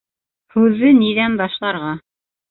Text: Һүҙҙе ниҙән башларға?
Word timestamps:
Һүҙҙе 0.53 0.89
ниҙән 1.01 1.35
башларға? 1.41 1.91